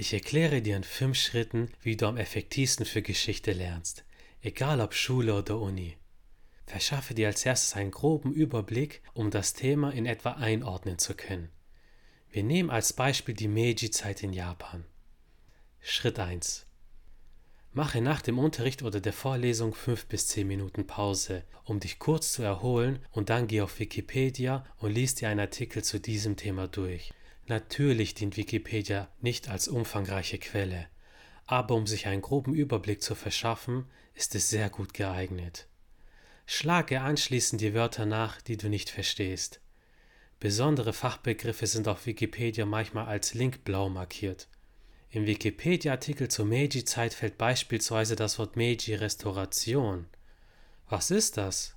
Ich 0.00 0.14
erkläre 0.14 0.62
dir 0.62 0.78
in 0.78 0.82
fünf 0.82 1.18
Schritten, 1.18 1.68
wie 1.82 1.94
du 1.94 2.06
am 2.06 2.16
effektivsten 2.16 2.86
für 2.86 3.02
Geschichte 3.02 3.52
lernst, 3.52 4.06
egal 4.40 4.80
ob 4.80 4.94
Schule 4.94 5.34
oder 5.34 5.60
Uni. 5.60 5.98
Verschaffe 6.64 7.12
dir 7.12 7.26
als 7.26 7.44
erstes 7.44 7.76
einen 7.76 7.90
groben 7.90 8.32
Überblick, 8.32 9.02
um 9.12 9.30
das 9.30 9.52
Thema 9.52 9.90
in 9.90 10.06
etwa 10.06 10.30
einordnen 10.30 10.96
zu 10.96 11.12
können. 11.12 11.50
Wir 12.30 12.42
nehmen 12.42 12.70
als 12.70 12.94
Beispiel 12.94 13.34
die 13.34 13.46
Meiji-Zeit 13.46 14.22
in 14.22 14.32
Japan. 14.32 14.86
Schritt 15.82 16.18
1. 16.18 16.64
Mache 17.74 18.00
nach 18.00 18.22
dem 18.22 18.38
Unterricht 18.38 18.82
oder 18.82 19.02
der 19.02 19.12
Vorlesung 19.12 19.74
5 19.74 20.06
bis 20.06 20.28
10 20.28 20.48
Minuten 20.48 20.86
Pause, 20.86 21.44
um 21.64 21.78
dich 21.78 21.98
kurz 21.98 22.32
zu 22.32 22.42
erholen 22.42 23.00
und 23.10 23.28
dann 23.28 23.48
geh 23.48 23.60
auf 23.60 23.78
Wikipedia 23.78 24.64
und 24.78 24.92
lies 24.92 25.16
dir 25.16 25.28
einen 25.28 25.40
Artikel 25.40 25.84
zu 25.84 26.00
diesem 26.00 26.36
Thema 26.36 26.68
durch. 26.68 27.12
Natürlich 27.50 28.14
dient 28.14 28.36
Wikipedia 28.36 29.08
nicht 29.20 29.48
als 29.48 29.66
umfangreiche 29.66 30.38
Quelle, 30.38 30.86
aber 31.46 31.74
um 31.74 31.88
sich 31.88 32.06
einen 32.06 32.22
groben 32.22 32.54
Überblick 32.54 33.02
zu 33.02 33.16
verschaffen, 33.16 33.90
ist 34.14 34.36
es 34.36 34.50
sehr 34.50 34.70
gut 34.70 34.94
geeignet. 34.94 35.66
Schlage 36.46 37.00
anschließend 37.00 37.60
die 37.60 37.74
Wörter 37.74 38.06
nach, 38.06 38.40
die 38.40 38.56
du 38.56 38.68
nicht 38.68 38.88
verstehst. 38.88 39.60
Besondere 40.38 40.92
Fachbegriffe 40.92 41.66
sind 41.66 41.88
auf 41.88 42.06
Wikipedia 42.06 42.66
manchmal 42.66 43.06
als 43.06 43.34
Link 43.34 43.64
blau 43.64 43.88
markiert. 43.88 44.46
Im 45.10 45.26
Wikipedia-Artikel 45.26 46.28
zur 46.28 46.46
Meiji-Zeit 46.46 47.14
fällt 47.14 47.36
beispielsweise 47.36 48.14
das 48.14 48.38
Wort 48.38 48.54
Meiji-Restauration. 48.54 50.06
Was 50.88 51.10
ist 51.10 51.36
das? 51.36 51.74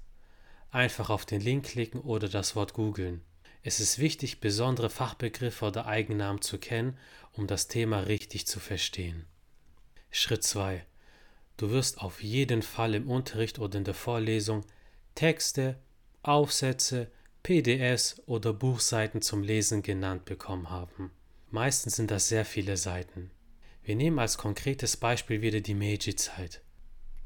Einfach 0.69 1.09
auf 1.09 1.25
den 1.25 1.41
Link 1.41 1.65
klicken 1.65 1.99
oder 1.99 2.29
das 2.29 2.55
Wort 2.55 2.73
googeln. 2.73 3.23
Es 3.63 3.79
ist 3.79 3.97
wichtig, 3.97 4.41
besondere 4.41 4.89
Fachbegriffe 4.89 5.65
oder 5.65 5.85
Eigennamen 5.87 6.41
zu 6.41 6.57
kennen, 6.57 6.97
um 7.31 7.47
das 7.47 7.69
Thema 7.69 8.01
richtig 8.01 8.45
zu 8.45 8.59
verstehen. 8.59 9.25
Schritt 10.11 10.43
2. 10.43 10.85
Du 11.55 11.69
wirst 11.71 12.01
auf 12.01 12.21
jeden 12.21 12.61
Fall 12.61 12.93
im 12.93 13.09
Unterricht 13.09 13.59
oder 13.59 13.77
in 13.77 13.85
der 13.85 13.93
Vorlesung 13.93 14.65
Texte, 15.15 15.79
Aufsätze, 16.23 17.09
PDS 17.41 18.21
oder 18.25 18.53
Buchseiten 18.53 19.21
zum 19.21 19.43
Lesen 19.43 19.81
genannt 19.81 20.25
bekommen 20.25 20.69
haben. 20.69 21.11
Meistens 21.49 21.95
sind 21.95 22.11
das 22.11 22.27
sehr 22.27 22.45
viele 22.45 22.75
Seiten. 22.77 23.31
Wir 23.83 23.95
nehmen 23.95 24.19
als 24.19 24.37
konkretes 24.37 24.97
Beispiel 24.97 25.41
wieder 25.41 25.61
die 25.61 25.75
Meiji-Zeit. 25.75 26.61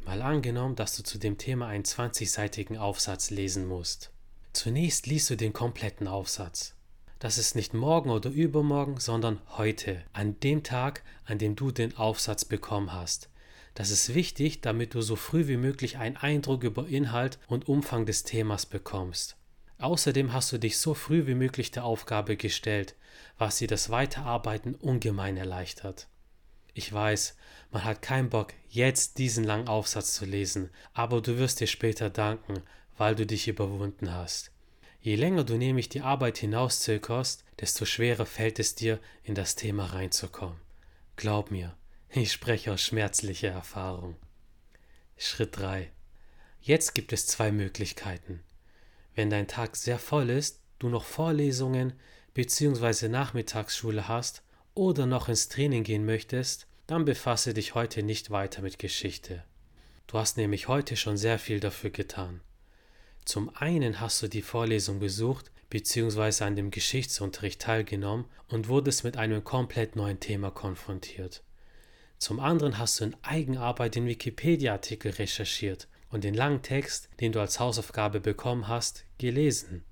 Mal 0.05 0.21
angenommen, 0.21 0.75
dass 0.75 0.95
du 0.95 1.03
zu 1.03 1.17
dem 1.17 1.38
Thema 1.38 1.67
einen 1.67 1.83
20-seitigen 1.83 2.77
Aufsatz 2.77 3.30
lesen 3.30 3.67
musst. 3.67 4.11
Zunächst 4.58 5.05
liest 5.05 5.30
du 5.30 5.38
den 5.38 5.53
kompletten 5.53 6.08
Aufsatz. 6.08 6.73
Das 7.19 7.38
ist 7.38 7.55
nicht 7.55 7.75
morgen 7.75 8.09
oder 8.09 8.31
übermorgen, 8.31 8.99
sondern 8.99 9.39
heute, 9.49 10.02
an 10.14 10.39
dem 10.39 10.64
Tag, 10.64 11.03
an 11.25 11.38
dem 11.38 11.55
du 11.55 11.69
den 11.69 11.95
Aufsatz 11.95 12.44
bekommen 12.44 12.91
hast. 12.91 13.30
Das 13.75 13.91
ist 13.91 14.16
wichtig, 14.16 14.61
damit 14.61 14.95
du 14.95 15.02
so 15.03 15.16
früh 15.16 15.47
wie 15.47 15.58
möglich 15.58 15.99
einen 15.99 16.17
Eindruck 16.17 16.64
über 16.64 16.88
Inhalt 16.88 17.38
und 17.45 17.67
Umfang 17.67 18.08
des 18.08 18.23
Themas 18.23 18.66
bekommst. 18.66 19.38
Außerdem 19.77 20.33
hast 20.33 20.52
du 20.52 20.58
dich 20.58 20.80
so 20.80 20.95
früh 20.95 21.27
wie 21.27 21.36
möglich 21.36 21.69
der 21.69 21.83
Aufgabe 21.83 22.36
gestellt, 22.36 22.95
was 23.38 23.59
dir 23.59 23.67
das 23.67 23.92
Weiterarbeiten 23.92 24.73
ungemein 24.73 25.38
erleichtert. 25.38 26.08
Ich 26.73 26.92
weiß, 26.92 27.38
man 27.69 27.83
hat 27.83 28.02
keinen 28.02 28.30
Bock, 28.30 28.55
jetzt 28.69 29.19
diesen 29.19 29.44
langen 29.44 29.67
Aufsatz 29.67 30.16
zu 30.16 30.25
lesen, 30.25 30.71
aber 30.94 31.21
du 31.21 31.38
wirst 31.38 31.59
dir 31.59 31.67
später 31.67 32.09
danken, 32.09 32.64
weil 32.97 33.15
du 33.15 33.25
dich 33.25 33.47
überwunden 33.47 34.13
hast. 34.13 34.51
Je 34.99 35.15
länger 35.15 35.43
du 35.43 35.57
nämlich 35.57 35.89
die 35.89 36.01
Arbeit 36.01 36.39
hinauszögerst, 36.39 37.45
desto 37.59 37.85
schwerer 37.85 38.25
fällt 38.25 38.59
es 38.59 38.75
dir, 38.75 38.99
in 39.23 39.35
das 39.35 39.55
Thema 39.55 39.85
reinzukommen. 39.85 40.59
Glaub 41.15 41.51
mir, 41.51 41.75
ich 42.09 42.31
spreche 42.31 42.73
aus 42.73 42.81
schmerzlicher 42.81 43.49
Erfahrung. 43.49 44.15
Schritt 45.17 45.57
3. 45.57 45.91
Jetzt 46.61 46.93
gibt 46.93 47.13
es 47.13 47.27
zwei 47.27 47.51
Möglichkeiten. 47.51 48.41
Wenn 49.15 49.30
dein 49.30 49.47
Tag 49.47 49.75
sehr 49.75 49.99
voll 49.99 50.30
ist, 50.30 50.61
du 50.80 50.89
noch 50.89 51.05
Vorlesungen 51.05 51.93
bzw. 52.33 53.07
Nachmittagsschule 53.07 54.07
hast 54.07 54.43
oder 54.73 55.05
noch 55.05 55.27
ins 55.27 55.49
Training 55.49 55.83
gehen 55.83 56.05
möchtest, 56.05 56.67
dann 56.86 57.05
befasse 57.05 57.53
dich 57.53 57.75
heute 57.75 58.03
nicht 58.03 58.30
weiter 58.30 58.61
mit 58.61 58.80
Geschichte. 58.80 59.43
Du 60.07 60.17
hast 60.17 60.37
nämlich 60.37 60.67
heute 60.67 60.95
schon 60.95 61.17
sehr 61.17 61.39
viel 61.39 61.59
dafür 61.59 61.89
getan. 61.89 62.41
Zum 63.27 63.54
einen 63.58 63.99
hast 63.99 64.21
du 64.21 64.30
die 64.30 64.42
Vorlesung 64.42 64.99
besucht 64.99 65.52
bzw. 65.70 66.45
an 66.45 66.55
dem 66.55 66.71
Geschichtsunterricht 66.71 67.61
teilgenommen 67.61 68.23
und 68.48 68.70
wurdest 68.70 69.04
mit 69.04 69.17
einem 69.17 69.43
komplett 69.43 69.98
neuen 69.98 70.21
Thema 70.21 70.49
konfrontiert. 70.49 71.43
Zum 72.20 72.39
anderen 72.39 72.77
hast 72.77 73.02
du 73.02 73.04
in 73.04 73.17
Eigenarbeit 73.23 73.95
den 73.95 74.05
Wikipedia-Artikel 74.05 75.11
recherchiert 75.11 75.89
und 76.10 76.23
den 76.23 76.36
langen 76.36 76.61
Text, 76.61 77.10
den 77.20 77.33
du 77.33 77.42
als 77.42 77.60
Hausaufgabe 77.60 78.21
bekommen 78.21 78.70
hast, 78.70 79.04
gelesen. 79.17 79.83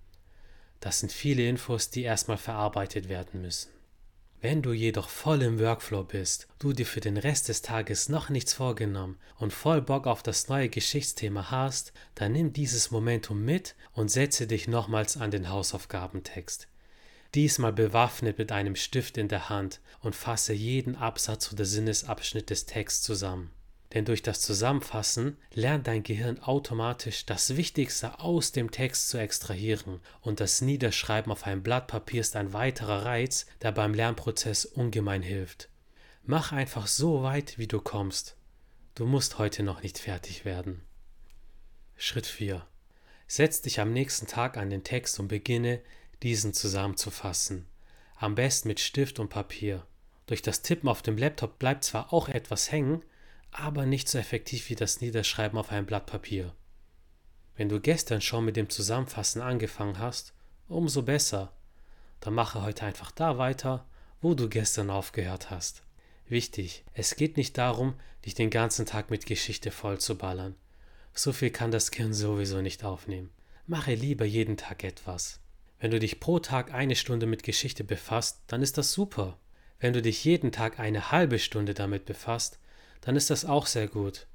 Das 0.79 1.01
sind 1.01 1.11
viele 1.11 1.45
Infos, 1.45 1.89
die 1.89 2.03
erstmal 2.03 2.37
verarbeitet 2.37 3.09
werden 3.09 3.41
müssen. 3.41 3.74
Wenn 4.41 4.61
du 4.61 4.73
jedoch 4.73 5.09
voll 5.09 5.41
im 5.41 5.59
Workflow 5.59 6.03
bist, 6.03 6.47
du 6.59 6.73
dir 6.73 6.85
für 6.85 6.99
den 6.99 7.17
Rest 7.17 7.49
des 7.49 7.61
Tages 7.61 8.09
noch 8.09 8.29
nichts 8.29 8.53
vorgenommen 8.53 9.17
und 9.37 9.53
voll 9.53 9.81
Bock 9.81 10.05
auf 10.05 10.21
das 10.21 10.49
neue 10.49 10.69
Geschichtsthema 10.69 11.49
hast, 11.49 11.93
dann 12.13 12.33
nimm 12.33 12.53
dieses 12.53 12.91
Momentum 12.91 13.43
mit 13.43 13.75
und 13.93 14.11
setze 14.11 14.45
dich 14.45 14.67
nochmals 14.67 15.17
an 15.17 15.31
den 15.31 15.49
Hausaufgabentext. 15.49 16.67
Diesmal 17.33 17.73
bewaffnet 17.73 18.37
mit 18.37 18.51
einem 18.51 18.75
Stift 18.75 19.17
in 19.17 19.27
der 19.27 19.49
Hand 19.49 19.81
und 19.99 20.15
fasse 20.15 20.53
jeden 20.53 20.95
Absatz 20.95 21.51
oder 21.51 21.65
Sinnesabschnitt 21.65 22.49
des 22.49 22.65
Texts 22.65 23.03
zusammen. 23.03 23.51
Denn 23.95 24.03
durch 24.03 24.21
das 24.21 24.41
Zusammenfassen 24.41 25.37
lernt 25.53 25.87
dein 25.87 26.03
Gehirn 26.03 26.39
automatisch 26.39 27.25
das 27.25 27.55
Wichtigste 27.55 28.19
aus 28.19 28.51
dem 28.51 28.69
Text 28.69 29.07
zu 29.07 29.17
extrahieren 29.17 30.01
und 30.19 30.41
das 30.41 30.59
Niederschreiben 30.59 31.31
auf 31.31 31.47
einem 31.47 31.63
Blatt 31.63 31.87
Papier 31.87 32.19
ist 32.19 32.35
ein 32.35 32.51
weiterer 32.51 33.05
Reiz, 33.05 33.45
der 33.61 33.71
beim 33.71 33.93
Lernprozess 33.93 34.65
ungemein 34.65 35.21
hilft. 35.21 35.69
Mach 36.23 36.51
einfach 36.51 36.87
so 36.87 37.23
weit, 37.23 37.57
wie 37.57 37.67
du 37.67 37.79
kommst. 37.79 38.35
Du 38.95 39.05
musst 39.05 39.37
heute 39.37 39.63
noch 39.63 39.81
nicht 39.81 39.97
fertig 39.97 40.43
werden. 40.43 40.81
Schritt 41.95 42.25
4. 42.25 42.67
Setz 43.27 43.61
dich 43.61 43.79
am 43.79 43.93
nächsten 43.93 44.27
Tag 44.27 44.57
an 44.57 44.69
den 44.69 44.83
Text 44.83 45.21
und 45.21 45.29
beginne, 45.29 45.79
diesen 46.21 46.53
zusammenzufassen. 46.53 47.65
Am 48.17 48.35
besten 48.35 48.67
mit 48.67 48.81
Stift 48.81 49.19
und 49.19 49.29
Papier. 49.29 49.87
Durch 50.27 50.41
das 50.41 50.63
Tippen 50.63 50.89
auf 50.89 51.01
dem 51.01 51.17
Laptop 51.17 51.59
bleibt 51.59 51.85
zwar 51.85 52.11
auch 52.11 52.27
etwas 52.27 52.73
hängen, 52.73 53.01
aber 53.57 53.85
nicht 53.85 54.09
so 54.09 54.17
effektiv 54.17 54.69
wie 54.69 54.75
das 54.75 55.01
Niederschreiben 55.01 55.57
auf 55.57 55.71
einem 55.71 55.85
Blatt 55.85 56.05
Papier. 56.05 56.53
Wenn 57.55 57.69
du 57.69 57.79
gestern 57.79 58.21
schon 58.21 58.43
mit 58.43 58.57
dem 58.57 58.69
Zusammenfassen 58.69 59.41
angefangen 59.41 59.97
hast, 59.97 60.33
umso 60.67 61.03
besser. 61.03 61.53
Dann 62.19 62.33
mache 62.33 62.61
heute 62.61 62.85
einfach 62.85 63.11
da 63.11 63.37
weiter, 63.37 63.85
wo 64.21 64.33
du 64.33 64.49
gestern 64.49 64.89
aufgehört 64.89 65.51
hast. 65.51 65.83
Wichtig, 66.27 66.83
es 66.93 67.15
geht 67.15 67.37
nicht 67.37 67.57
darum, 67.57 67.95
dich 68.25 68.33
den 68.33 68.49
ganzen 68.49 68.85
Tag 68.85 69.09
mit 69.09 69.25
Geschichte 69.25 69.71
vollzuballern. 69.71 70.55
So 71.13 71.31
viel 71.31 71.49
kann 71.49 71.71
das 71.71 71.91
Gehirn 71.91 72.13
sowieso 72.13 72.61
nicht 72.61 72.83
aufnehmen. 72.83 73.29
Mache 73.67 73.93
lieber 73.93 74.25
jeden 74.25 74.57
Tag 74.57 74.83
etwas. 74.83 75.39
Wenn 75.79 75.91
du 75.91 75.99
dich 75.99 76.19
pro 76.19 76.39
Tag 76.39 76.73
eine 76.73 76.95
Stunde 76.95 77.25
mit 77.25 77.43
Geschichte 77.43 77.83
befasst, 77.83 78.41
dann 78.47 78.61
ist 78.61 78.77
das 78.77 78.91
super. 78.91 79.39
Wenn 79.79 79.93
du 79.93 80.01
dich 80.01 80.25
jeden 80.25 80.51
Tag 80.51 80.79
eine 80.79 81.11
halbe 81.11 81.39
Stunde 81.39 81.73
damit 81.73 82.05
befasst, 82.05 82.59
dann 83.05 83.15
ist 83.15 83.29
das 83.29 83.45
auch 83.45 83.67
sehr 83.67 83.87
gut. 83.87 84.25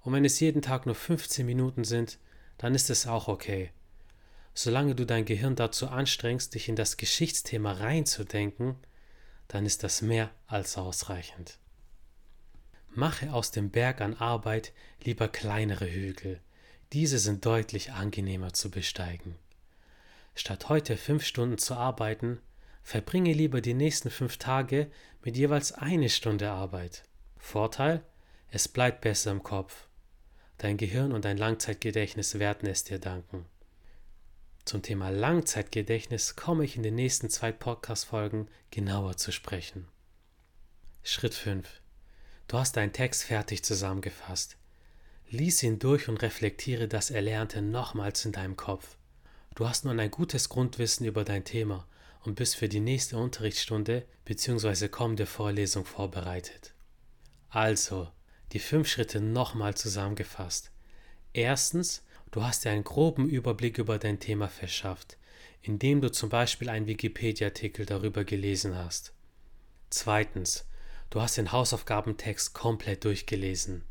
Und 0.00 0.14
wenn 0.14 0.24
es 0.24 0.40
jeden 0.40 0.62
Tag 0.62 0.86
nur 0.86 0.94
15 0.94 1.44
Minuten 1.44 1.84
sind, 1.84 2.18
dann 2.56 2.74
ist 2.74 2.88
es 2.88 3.06
auch 3.06 3.28
okay. 3.28 3.70
Solange 4.54 4.94
du 4.94 5.04
dein 5.04 5.26
Gehirn 5.26 5.56
dazu 5.56 5.88
anstrengst, 5.88 6.54
dich 6.54 6.70
in 6.70 6.76
das 6.76 6.96
Geschichtsthema 6.96 7.72
reinzudenken, 7.72 8.76
dann 9.46 9.66
ist 9.66 9.82
das 9.82 10.00
mehr 10.00 10.30
als 10.46 10.78
ausreichend. 10.78 11.58
Mache 12.88 13.32
aus 13.32 13.50
dem 13.50 13.70
Berg 13.70 14.00
an 14.00 14.14
Arbeit 14.14 14.72
lieber 15.02 15.28
kleinere 15.28 15.90
Hügel. 15.90 16.40
Diese 16.94 17.18
sind 17.18 17.44
deutlich 17.44 17.92
angenehmer 17.92 18.54
zu 18.54 18.70
besteigen. 18.70 19.36
Statt 20.34 20.70
heute 20.70 20.96
fünf 20.96 21.24
Stunden 21.26 21.58
zu 21.58 21.74
arbeiten, 21.74 22.40
verbringe 22.82 23.34
lieber 23.34 23.60
die 23.60 23.74
nächsten 23.74 24.10
fünf 24.10 24.38
Tage 24.38 24.90
mit 25.22 25.36
jeweils 25.36 25.72
eine 25.72 26.08
Stunde 26.08 26.50
Arbeit. 26.50 27.02
Vorteil? 27.36 28.02
Es 28.54 28.68
bleibt 28.68 29.00
besser 29.00 29.32
im 29.32 29.42
Kopf. 29.42 29.88
Dein 30.58 30.76
Gehirn 30.76 31.10
und 31.10 31.24
dein 31.24 31.38
Langzeitgedächtnis 31.38 32.38
werden 32.38 32.68
es 32.68 32.84
dir 32.84 33.00
danken. 33.00 33.46
Zum 34.64 34.80
Thema 34.80 35.08
Langzeitgedächtnis 35.08 36.36
komme 36.36 36.64
ich 36.64 36.76
in 36.76 36.84
den 36.84 36.94
nächsten 36.94 37.30
zwei 37.30 37.50
Podcast-Folgen 37.50 38.46
genauer 38.70 39.16
zu 39.16 39.32
sprechen. 39.32 39.88
Schritt 41.02 41.34
5. 41.34 41.68
Du 42.46 42.56
hast 42.56 42.76
deinen 42.76 42.92
Text 42.92 43.24
fertig 43.24 43.64
zusammengefasst. 43.64 44.56
Lies 45.28 45.60
ihn 45.64 45.80
durch 45.80 46.08
und 46.08 46.22
reflektiere 46.22 46.86
das 46.86 47.10
Erlernte 47.10 47.60
nochmals 47.60 48.24
in 48.24 48.30
deinem 48.30 48.54
Kopf. 48.54 48.96
Du 49.56 49.68
hast 49.68 49.84
nun 49.84 49.98
ein 49.98 50.12
gutes 50.12 50.48
Grundwissen 50.48 51.06
über 51.06 51.24
dein 51.24 51.42
Thema 51.42 51.88
und 52.22 52.36
bist 52.36 52.54
für 52.54 52.68
die 52.68 52.78
nächste 52.78 53.16
Unterrichtsstunde 53.16 54.06
bzw. 54.24 54.86
kommende 54.86 55.26
Vorlesung 55.26 55.84
vorbereitet. 55.84 56.72
Also, 57.48 58.12
die 58.54 58.60
fünf 58.60 58.88
Schritte 58.88 59.20
nochmal 59.20 59.74
zusammengefasst. 59.74 60.70
Erstens, 61.32 62.04
du 62.30 62.44
hast 62.44 62.64
dir 62.64 62.70
einen 62.70 62.84
groben 62.84 63.28
Überblick 63.28 63.78
über 63.78 63.98
dein 63.98 64.20
Thema 64.20 64.48
verschafft, 64.48 65.18
indem 65.60 66.00
du 66.00 66.10
zum 66.10 66.28
Beispiel 66.28 66.68
einen 66.68 66.86
Wikipedia-Artikel 66.86 67.84
darüber 67.84 68.22
gelesen 68.22 68.76
hast. 68.76 69.12
Zweitens, 69.90 70.68
du 71.10 71.20
hast 71.20 71.36
den 71.36 71.50
Hausaufgabentext 71.50 72.54
komplett 72.54 73.04
durchgelesen. 73.04 73.84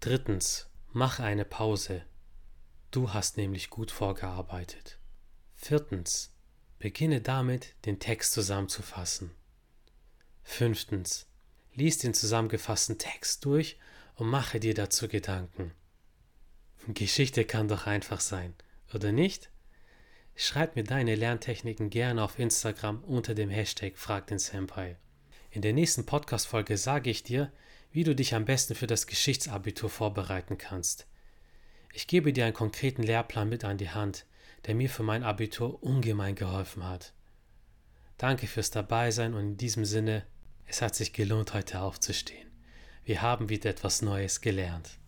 Drittens, 0.00 0.70
mach 0.92 1.20
eine 1.20 1.44
Pause. 1.44 2.06
Du 2.90 3.12
hast 3.12 3.36
nämlich 3.36 3.68
gut 3.68 3.90
vorgearbeitet. 3.90 4.98
Viertens, 5.56 6.32
beginne 6.78 7.20
damit, 7.20 7.74
den 7.84 7.98
Text 7.98 8.32
zusammenzufassen. 8.32 9.32
Fünftens, 10.42 11.26
lies 11.74 11.98
den 11.98 12.14
zusammengefassten 12.14 12.98
Text 12.98 13.44
durch 13.44 13.78
und 14.16 14.28
mache 14.28 14.60
dir 14.60 14.74
dazu 14.74 15.08
Gedanken. 15.08 15.72
Geschichte 16.88 17.44
kann 17.44 17.68
doch 17.68 17.86
einfach 17.86 18.20
sein, 18.20 18.54
oder 18.92 19.10
nicht? 19.12 19.50
Schreib 20.36 20.76
mir 20.76 20.84
deine 20.84 21.14
Lerntechniken 21.14 21.90
gerne 21.90 22.22
auf 22.22 22.38
Instagram 22.38 23.02
unter 23.04 23.34
dem 23.34 23.50
Hashtag 23.50 23.96
Frag 23.96 24.26
den 24.26 24.38
Senpai. 24.38 24.96
In 25.50 25.62
der 25.62 25.72
nächsten 25.72 26.04
Podcast-Folge 26.04 26.76
sage 26.76 27.10
ich 27.10 27.22
dir, 27.22 27.52
wie 27.92 28.02
du 28.02 28.14
dich 28.14 28.34
am 28.34 28.44
besten 28.44 28.74
für 28.74 28.88
das 28.88 29.06
Geschichtsabitur 29.06 29.88
vorbereiten 29.88 30.58
kannst. 30.58 31.06
Ich 31.92 32.08
gebe 32.08 32.32
dir 32.32 32.44
einen 32.44 32.54
konkreten 32.54 33.04
Lehrplan 33.04 33.48
mit 33.48 33.64
an 33.64 33.78
die 33.78 33.90
Hand, 33.90 34.26
der 34.66 34.74
mir 34.74 34.90
für 34.90 35.04
mein 35.04 35.22
Abitur 35.22 35.80
ungemein 35.82 36.34
geholfen 36.34 36.84
hat. 36.84 37.12
Danke 38.18 38.48
fürs 38.48 38.70
Dabeisein 38.70 39.34
und 39.34 39.40
in 39.40 39.56
diesem 39.56 39.84
Sinne, 39.84 40.26
es 40.66 40.82
hat 40.82 40.94
sich 40.94 41.12
gelohnt, 41.12 41.54
heute 41.54 41.80
aufzustehen. 41.80 42.48
Wir 43.04 43.22
haben 43.22 43.48
wieder 43.48 43.70
etwas 43.70 44.02
Neues 44.02 44.40
gelernt. 44.40 44.98